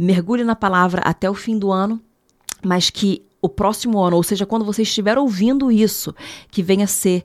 Mergulhe 0.01 0.43
na 0.43 0.57
palavra 0.57 1.03
até 1.03 1.31
o 1.31 1.35
fim 1.35 1.57
do 1.57 1.71
ano, 1.71 2.03
mas 2.65 2.91
que 2.91 3.23
o 3.41 3.49
próximo 3.49 4.01
ano, 4.01 4.17
ou 4.17 4.25
seja, 4.25 4.45
quando 4.45 4.65
você 4.65 4.83
estiver 4.83 5.17
ouvindo 5.17 5.71
isso, 5.71 6.13
que 6.51 6.65
venha 6.65 6.89
ser 6.89 7.25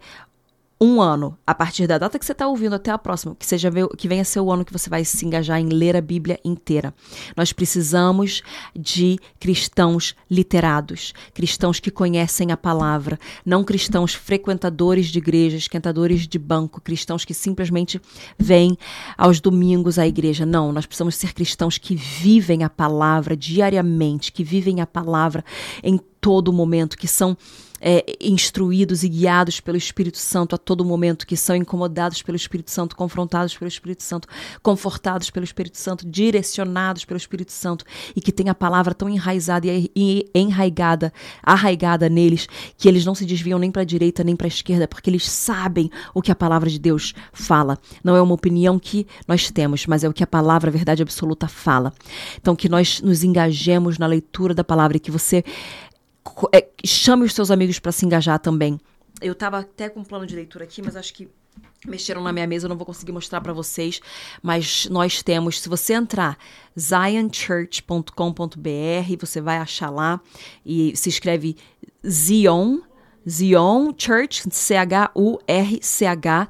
um 0.79 1.01
ano, 1.01 1.37
a 1.45 1.55
partir 1.55 1.87
da 1.87 1.97
data 1.97 2.19
que 2.19 2.25
você 2.25 2.33
está 2.33 2.47
ouvindo 2.47 2.75
até 2.75 2.91
a 2.91 2.97
próxima, 2.97 3.35
que 3.35 3.45
seja 3.45 3.71
que 3.97 4.07
venha 4.07 4.23
ser 4.23 4.39
o 4.39 4.51
ano 4.51 4.63
que 4.63 4.71
você 4.71 4.89
vai 4.89 5.03
se 5.03 5.25
engajar 5.25 5.59
em 5.59 5.69
ler 5.69 5.95
a 5.95 6.01
Bíblia 6.01 6.39
inteira. 6.45 6.93
Nós 7.35 7.51
precisamos 7.51 8.43
de 8.75 9.17
cristãos 9.39 10.15
literados, 10.29 11.13
cristãos 11.33 11.79
que 11.79 11.89
conhecem 11.89 12.51
a 12.51 12.57
palavra, 12.57 13.17
não 13.43 13.63
cristãos 13.63 14.13
frequentadores 14.13 15.07
de 15.07 15.17
igrejas, 15.17 15.61
esquentadores 15.61 16.27
de 16.27 16.37
banco, 16.37 16.79
cristãos 16.79 17.25
que 17.25 17.33
simplesmente 17.33 17.99
vêm 18.37 18.77
aos 19.17 19.39
domingos 19.39 19.97
à 19.97 20.05
igreja. 20.05 20.45
Não, 20.45 20.71
nós 20.71 20.85
precisamos 20.85 21.15
ser 21.15 21.33
cristãos 21.33 21.79
que 21.79 21.95
vivem 21.95 22.63
a 22.63 22.69
palavra 22.69 23.35
diariamente, 23.35 24.31
que 24.31 24.43
vivem 24.43 24.79
a 24.79 24.85
palavra 24.85 25.43
em 25.83 25.99
todo 26.21 26.53
momento, 26.53 26.97
que 26.97 27.07
são 27.07 27.35
é, 27.79 28.03
instruídos 28.21 29.03
e 29.03 29.09
guiados 29.09 29.59
pelo 29.59 29.77
Espírito 29.77 30.17
Santo 30.17 30.55
a 30.55 30.57
todo 30.57 30.85
momento, 30.85 31.25
que 31.25 31.37
são 31.37 31.55
incomodados 31.55 32.21
pelo 32.21 32.35
Espírito 32.35 32.71
Santo, 32.71 32.95
confrontados 32.95 33.55
pelo 33.55 33.67
Espírito 33.67 34.03
Santo, 34.03 34.27
confortados 34.61 35.29
pelo 35.29 35.43
Espírito 35.43 35.77
Santo, 35.77 36.07
direcionados 36.07 37.05
pelo 37.05 37.17
Espírito 37.17 37.51
Santo 37.51 37.85
e 38.15 38.21
que 38.21 38.31
tem 38.31 38.49
a 38.49 38.55
palavra 38.55 38.93
tão 38.93 39.09
enraizada 39.09 39.67
e 39.67 40.29
enraigada, 40.33 41.13
arraigada 41.41 42.09
neles, 42.09 42.47
que 42.77 42.87
eles 42.87 43.05
não 43.05 43.15
se 43.15 43.25
desviam 43.25 43.59
nem 43.59 43.71
para 43.71 43.81
a 43.81 43.85
direita 43.85 44.23
nem 44.23 44.35
para 44.35 44.47
a 44.47 44.49
esquerda, 44.49 44.87
porque 44.87 45.09
eles 45.09 45.29
sabem 45.29 45.89
o 46.13 46.21
que 46.21 46.31
a 46.31 46.35
palavra 46.35 46.69
de 46.69 46.79
Deus 46.79 47.13
fala. 47.31 47.77
Não 48.03 48.15
é 48.15 48.21
uma 48.21 48.33
opinião 48.33 48.79
que 48.79 49.07
nós 49.27 49.51
temos, 49.51 49.85
mas 49.85 50.03
é 50.03 50.09
o 50.09 50.13
que 50.13 50.23
a 50.23 50.27
palavra, 50.27 50.69
a 50.69 50.73
verdade 50.73 51.01
absoluta, 51.01 51.47
fala. 51.47 51.93
Então, 52.39 52.55
que 52.55 52.69
nós 52.69 53.01
nos 53.01 53.23
engajemos 53.23 53.97
na 53.97 54.07
leitura 54.07 54.53
da 54.53 54.63
palavra 54.63 54.97
e 54.97 54.99
que 54.99 55.11
você 55.11 55.43
é, 56.53 56.67
chame 56.85 57.25
os 57.25 57.33
seus 57.33 57.51
amigos 57.51 57.79
para 57.79 57.91
se 57.91 58.05
engajar 58.05 58.39
também. 58.39 58.79
Eu 59.21 59.33
estava 59.33 59.59
até 59.59 59.89
com 59.89 60.01
um 60.01 60.03
plano 60.03 60.25
de 60.25 60.35
leitura 60.35 60.63
aqui, 60.63 60.81
mas 60.81 60.95
acho 60.95 61.13
que 61.13 61.27
mexeram 61.85 62.21
na 62.21 62.31
minha 62.31 62.47
mesa, 62.47 62.65
eu 62.65 62.69
não 62.69 62.77
vou 62.77 62.85
conseguir 62.85 63.11
mostrar 63.11 63.41
para 63.41 63.53
vocês, 63.53 63.99
mas 64.41 64.87
nós 64.89 65.23
temos, 65.23 65.59
se 65.59 65.69
você 65.69 65.93
entrar 65.93 66.37
zionchurch.com.br, 66.79 69.17
você 69.19 69.41
vai 69.41 69.57
achar 69.57 69.89
lá 69.89 70.19
e 70.65 70.95
se 70.95 71.09
escreve 71.09 71.55
Zion, 72.07 72.79
Zion 73.27 73.93
Church, 73.97 74.43
C 74.51 74.75
H 74.75 75.11
U 75.15 75.39
R 75.47 75.79
C 75.81 76.05
H. 76.05 76.47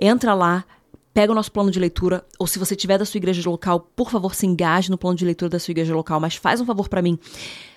Entra 0.00 0.34
lá, 0.34 0.64
pega 1.12 1.32
o 1.32 1.34
nosso 1.34 1.52
plano 1.52 1.70
de 1.70 1.78
leitura, 1.78 2.24
ou 2.38 2.46
se 2.46 2.58
você 2.58 2.74
tiver 2.74 2.98
da 2.98 3.04
sua 3.04 3.18
igreja 3.18 3.48
local, 3.48 3.80
por 3.94 4.10
favor, 4.10 4.34
se 4.34 4.46
engaje 4.46 4.90
no 4.90 4.98
plano 4.98 5.16
de 5.16 5.24
leitura 5.24 5.48
da 5.48 5.58
sua 5.58 5.72
igreja 5.72 5.94
local, 5.94 6.20
mas 6.20 6.36
faz 6.36 6.60
um 6.60 6.66
favor 6.66 6.88
para 6.88 7.02
mim 7.02 7.18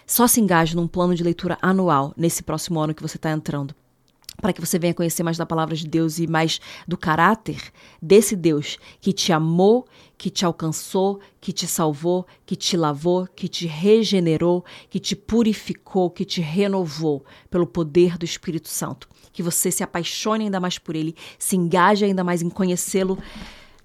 só 0.07 0.25
se 0.25 0.39
engaje 0.39 0.73
num 0.73 0.87
plano 0.87 1.13
de 1.13 1.22
leitura 1.22 1.57
anual 1.61 2.13
nesse 2.15 2.41
próximo 2.41 2.79
ano 2.79 2.96
que 2.96 3.01
você 3.01 3.17
está 3.17 3.29
entrando. 3.29 3.75
Para 4.41 4.53
que 4.53 4.61
você 4.61 4.79
venha 4.79 4.93
conhecer 4.93 5.24
mais 5.24 5.35
da 5.35 5.48
palavra 5.48 5.75
de 5.75 5.87
Deus 5.87 6.20
e 6.20 6.27
mais 6.27 6.61
do 6.87 6.96
caráter 6.96 7.59
desse 8.01 8.35
Deus 8.35 8.77
que 9.01 9.11
te 9.11 9.33
amou, 9.33 9.85
que 10.15 10.29
te 10.29 10.46
alcançou, 10.46 11.20
que 11.41 11.51
te 11.51 11.67
salvou, 11.67 12.25
que 12.46 12.55
te 12.55 12.77
lavou, 12.77 13.27
que 13.35 13.48
te 13.48 13.65
regenerou, 13.65 14.63
que 14.89 15.00
te 15.00 15.15
purificou, 15.15 16.09
que 16.09 16.24
te 16.24 16.39
renovou 16.39 17.25
pelo 17.50 17.65
poder 17.65 18.17
do 18.17 18.25
Espírito 18.25 18.70
Santo. 18.70 19.09
Que 19.33 19.41
você 19.43 19.72
se 19.72 19.83
apaixone 19.83 20.46
ainda 20.46 20.59
mais 20.59 20.77
por 20.77 20.96
ele, 20.96 21.15
se 21.39 21.55
engaje 21.55 22.05
ainda 22.05 22.24
mais 22.24 22.43
em 22.43 22.50
conhecê-lo 22.50 23.17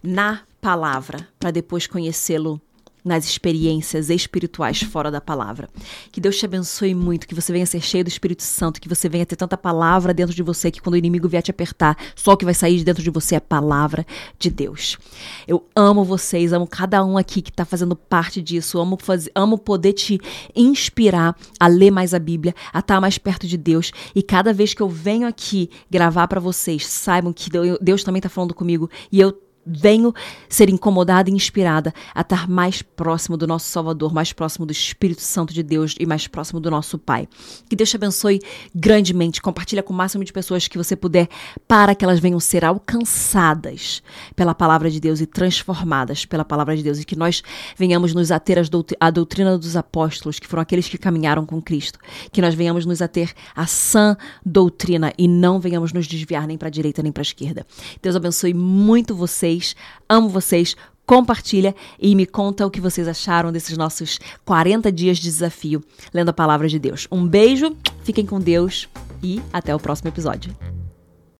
na 0.03 0.43
palavra, 0.61 1.27
para 1.41 1.51
depois 1.51 1.87
conhecê-lo 1.87 2.61
nas 3.05 3.25
experiências 3.25 4.11
espirituais 4.11 4.83
fora 4.83 5.11
da 5.11 5.21
palavra. 5.21 5.69
Que 6.11 6.21
Deus 6.21 6.39
te 6.39 6.45
abençoe 6.45 6.95
muito, 6.95 7.27
que 7.27 7.35
você 7.35 7.53
venha 7.53 7.67
ser 7.67 7.81
cheio 7.81 8.05
do 8.05 8.09
Espírito 8.09 8.43
Santo, 8.43 8.81
que 8.81 8.89
você 8.89 9.09
venha 9.09 9.27
ter 9.27 9.37
tanta 9.37 9.57
palavra 9.57 10.15
dentro 10.15 10.35
de 10.35 10.43
você 10.43 10.71
que 10.71 10.81
quando 10.81 10.95
o 10.95 10.99
inimigo 10.99 11.29
vier 11.29 11.43
te 11.43 11.51
apertar, 11.51 11.97
só 12.15 12.33
o 12.33 12.37
que 12.37 12.45
vai 12.45 12.55
sair 12.55 12.79
de 12.79 12.85
dentro 12.85 13.03
de 13.03 13.11
você 13.11 13.35
é 13.35 13.39
a 13.39 13.41
palavra 13.41 14.07
de 14.39 14.51
Deus. 14.51 14.97
Eu 15.47 15.67
amo 15.75 16.05
vocês, 16.05 16.53
amo 16.53 16.67
cada 16.67 17.05
um 17.05 17.19
aqui 17.19 17.43
que 17.43 17.51
está 17.51 17.65
fazendo 17.65 17.97
parte 17.97 18.41
disso, 18.41 18.79
amo, 18.79 18.97
fazer, 19.01 19.31
amo 19.35 19.59
poder 19.59 19.93
te 19.93 20.21
inspirar 20.55 21.37
a 21.59 21.67
ler 21.67 21.91
mais 21.91 22.15
a 22.15 22.19
Bíblia, 22.19 22.55
a 22.73 22.79
estar 22.79 22.95
tá 22.95 23.01
mais 23.01 23.19
perto 23.19 23.47
de 23.47 23.57
Deus 23.57 23.93
e 24.15 24.23
cada 24.23 24.53
vez 24.53 24.75
que 24.75 24.83
eu 24.83 24.89
venho 24.89 25.27
aqui 25.27 25.71
gravar 25.91 26.29
para 26.29 26.41
vocês, 26.41 26.87
saibam 26.87 27.33
que 27.33 27.51
Deus 27.81 28.05
também 28.05 28.19
está 28.19 28.29
falando 28.29 28.55
comigo 28.55 28.91
e 29.11 29.21
eu 29.21 29.37
venho 29.65 30.13
ser 30.49 30.69
incomodada 30.69 31.31
e 31.31 31.33
inspirada 31.33 31.93
a 32.15 32.21
estar 32.21 32.49
mais 32.49 32.83
próximo 32.83 33.37
do 33.37 33.47
nosso 33.47 33.69
Salvador, 33.69 34.13
mais 34.13 34.33
próximo 34.33 34.67
do 34.67 34.73
Espírito 34.73 35.23
Santo 35.23 35.53
de 35.55 35.63
Deus 35.63 35.95
e 35.99 36.07
mais 36.07 36.27
próximo 36.27 36.61
do 36.61 36.71
nosso 36.71 36.99
Pai. 36.99 37.29
Que 37.69 37.77
Deus 37.77 37.91
te 37.91 37.97
abençoe 37.97 38.41
grandemente. 38.75 39.41
Compartilha 39.41 39.83
com 39.83 39.93
o 39.93 39.97
máximo 39.97 40.25
de 40.25 40.33
pessoas 40.33 40.67
que 40.67 40.79
você 40.79 40.97
puder 40.97 41.29
para 41.69 41.95
que 41.95 42.05
elas 42.05 42.19
venham 42.19 42.41
ser 42.41 42.65
alcançadas 42.65 44.03
pela 44.35 44.55
palavra 44.55 44.91
de 44.91 45.01
Deus 45.01 45.21
e 45.21 45.27
transformadas 45.27 46.25
pela 46.25 46.45
palavra 46.45 46.77
de 46.77 46.83
Deus 46.83 46.99
e 46.99 47.05
que 47.05 47.17
nós 47.17 47.43
venhamos 47.77 48.15
nos 48.15 48.31
ater 48.31 48.59
à 49.01 49.11
doutrina 49.11 49.57
dos 49.57 49.77
apóstolos, 49.77 50.39
que 50.39 50.47
foram 50.47 50.63
aqueles 50.63 50.89
que 50.89 50.99
caminharam 50.99 51.47
com 51.47 51.61
Cristo. 51.61 51.99
Que 52.31 52.41
nós 52.41 52.55
venhamos 52.55 52.85
nos 52.85 53.01
ater 53.01 53.33
à 53.55 53.67
sã 53.67 54.17
doutrina 54.45 55.13
e 55.17 55.29
não 55.29 55.61
venhamos 55.61 55.93
nos 55.93 56.07
desviar 56.07 56.47
nem 56.47 56.59
para 56.59 56.69
a 56.69 56.71
direita 56.71 57.03
nem 57.03 57.13
para 57.13 57.21
a 57.21 57.23
esquerda. 57.23 57.67
Deus 58.03 58.17
abençoe 58.17 58.55
muito 58.55 59.15
você 59.15 59.52
vocês, 59.53 59.77
amo 60.09 60.29
vocês. 60.29 60.77
Compartilha 61.05 61.75
e 61.99 62.15
me 62.15 62.25
conta 62.25 62.65
o 62.65 62.71
que 62.71 62.81
vocês 62.81 63.09
acharam 63.09 63.51
desses 63.51 63.77
nossos 63.77 64.21
40 64.45 64.91
dias 64.93 65.19
de 65.19 65.25
desafio 65.25 65.83
lendo 66.15 66.29
a 66.29 66.33
palavra 66.33 66.69
de 66.69 66.79
Deus. 66.79 67.09
Um 67.11 67.27
beijo, 67.27 67.77
fiquem 68.05 68.25
com 68.25 68.41
Deus 68.41 68.89
e 69.23 69.43
até 69.53 69.75
o 69.75 69.81
próximo 69.81 70.09
episódio. 70.09 70.55